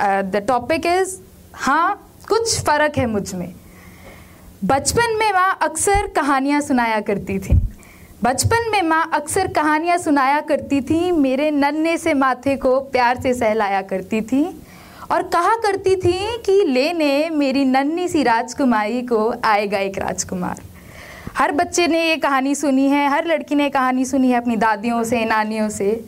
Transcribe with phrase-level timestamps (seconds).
[0.00, 1.16] The topic is
[1.54, 3.52] हाँ कुछ फ़र्क है मुझमें।
[4.64, 7.54] बचपन में माँ अक्सर कहानियाँ सुनाया करती थी।
[8.22, 13.34] बचपन में माँ अक्सर कहानियाँ सुनाया करती थी, मेरे नन्हे से माथे को प्यार से
[13.34, 14.44] सहलाया करती थी
[15.12, 20.60] और कहा करती थी कि लेने मेरी नन्ही सी राजकुमारी को आएगा एक राजकुमार।
[21.36, 25.02] हर बच्चे ने ये कहानी सुनी है, हर लड़की ने कहानी सुनी है अपनी दादियों
[25.04, 26.04] से, नानियों से।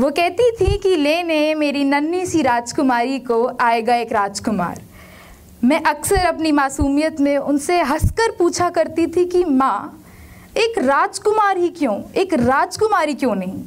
[0.00, 4.82] वो कहती थी कि लेने मेरी नन्ही सी राजकुमारी को आएगा एक राजकुमार।
[5.64, 10.04] मैं अक्सर अपनी मासूमियत में उनसे हंसकर पूछा करती थी कि, माँ,
[10.56, 12.02] एक राजकुमार ही क्यों?
[12.16, 13.64] एक राजकुमारी क्यों नहीं?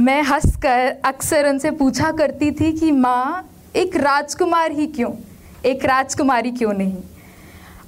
[0.00, 5.12] मैं हंसकर अक्सर उनसे पूछा करती थी कि, माँ, एक राजकुमार ही क्यों?
[5.64, 6.96] एक राजकुमारी क्यों नहीं?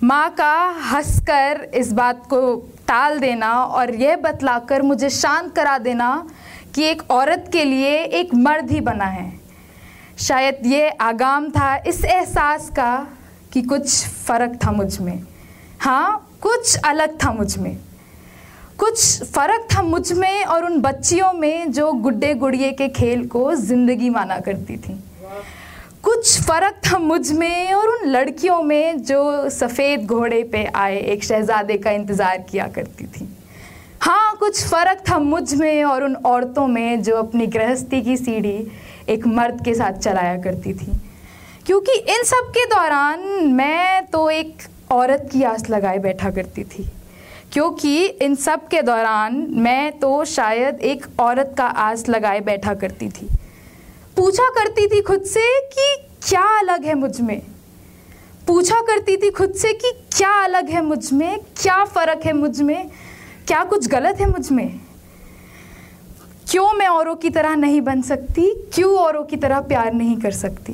[0.05, 6.29] माँ का हंसकर इस बात को टाल देना और यह बतलाकर मुझे शांत करा देना
[6.75, 9.33] कि एक औरत के लिए एक मर्द ही बना है।
[10.19, 13.07] शायद ये आगाम था इस एहसास का
[13.53, 15.19] कि कुछ फ़र्क था मुझमें।
[15.81, 17.77] हाँ कुछ अलग था मुझमें।
[18.79, 24.11] कुछ फ़र्क था मुझमें और उन बच्चियों में जो गुड्डे गुड़िए के खेल को ज़िंदगी
[24.11, 24.99] माना करती थी।
[26.03, 31.77] कुछ फ़र्क था मुझमें और उन लड़कियों में जो सफ़ेद घोड़े पे आए, एक शहज़ादे
[31.79, 33.29] का इंतज़ार किया करती थी।
[34.05, 38.67] हाँ कुछ फ़र्क था मुझमें और उन औरतों में जो अपनी गृहस्थी की सीढ़ी
[39.09, 40.91] एक मर्द के साथ चलाया करती थी।
[41.67, 43.21] क्योंकि इन सब के दौरान
[43.53, 46.85] मैं तो एक औरत की आस लगाए बैठा करती थी।
[47.53, 53.09] क्योंकि इन सब के दौरान मैं तो शायद एक औरत का आस लगाए बैठा करती
[53.09, 53.29] थी।
[54.17, 55.97] पूछा करती थी खुद से कि
[56.29, 57.41] क्या अलग है मुझमें?
[58.47, 61.39] पूछा करती थी खुद से कि क्या अलग है मुझमें?
[61.63, 62.91] क्या फ़र्क है मुझमें?
[63.49, 64.81] क्या कुछ गलत है मुझमें?
[66.51, 68.71] क्यों मैं औरों की तरह नहीं बन सकती?
[68.75, 70.73] क्यों औरों की तरह प्यार नहीं कर सकती?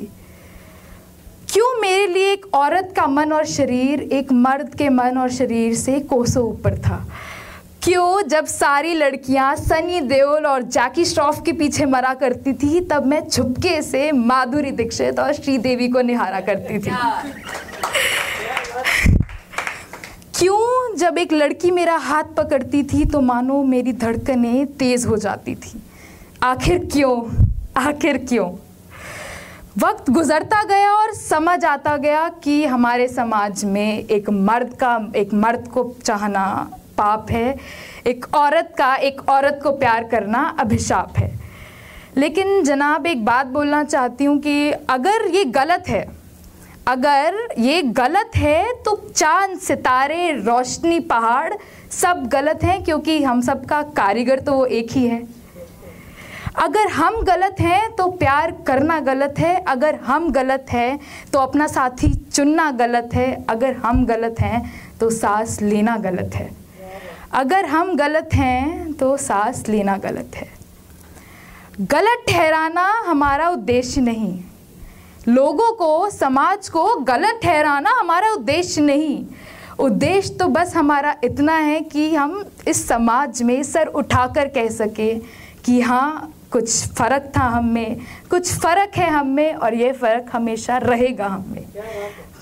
[1.53, 5.75] क्यों मेरे लिए एक औरत का मन और शरीर एक मर्द के मन और शरीर
[5.75, 7.05] से कोसों ऊपर था?
[7.83, 13.05] क्यों जब सारी लड़कियाँ सनी देओल और जैकी श्रॉफ के पीछे मरा करती थी तब
[13.05, 16.91] मैं छुपके से माधुरी दीक्षित और श्रीदेवी को निहारा करती थी?
[20.39, 25.55] क्यों जब एक लड़की मेरा हाथ पकड़ती थी तो मानो मेरी धड़कनें तेज हो जाती
[25.55, 25.81] थी।
[26.43, 27.15] आखिर क्यों?
[27.77, 28.49] आखिर क्यों?
[29.77, 35.33] वक्त गुजरता गया और समझ आता गया कि हमारे समाज में एक मर्द का, एक
[35.33, 36.45] मर्द को चाहना
[36.97, 37.57] पाप है,
[38.07, 41.31] एक औरत का, एक औरत को प्यार करना अभिशाप है।
[42.17, 46.05] लेकिन जनाब, एक बात बोलना चाहती हूँ कि अगर ये गलत है
[46.87, 51.53] अगर ये गलत है तो चाँद, सितारे, रोशनी, पहाड़
[51.91, 55.21] सब गलत हैं, क्योंकि हम सब का कारीगर तो वो एक ही है।
[56.55, 60.99] अगर हम गलत हैं तो प्यार करना गलत है। अगर हम गलत हैं
[61.33, 66.49] तो अपना साथी चुनना गलत है। अगर हम गलत हैं तो सांस लेना गलत है।
[67.33, 70.49] अगर हम गलत हैं तो सांस लेना गलत है।
[71.81, 74.39] गलत ठहराना हमारा उद्देश्य नहीं।
[75.27, 79.25] लोगों को, समाज को गलत ठहराना हमारा उद्देश्य नहीं।
[79.79, 85.13] उद्देश्य तो बस हमारा इतना है कि हम इस समाज में सर उठाकर कह सके
[85.65, 87.99] कि हाँ कुछ फ़र्क था हम में,
[88.29, 91.65] कुछ फ़र्क है हम में और ये फ़र्क हमेशा रहेगा हम में।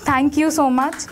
[0.08, 1.06] थैंक यू सो मच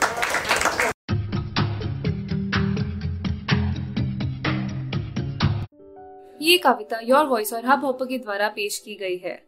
[6.43, 9.48] ये कविता योर वॉइस और हब हॉपर के द्वारा पेश की गई है।